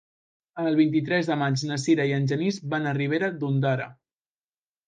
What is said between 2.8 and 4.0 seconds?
a Ribera d'Ondara.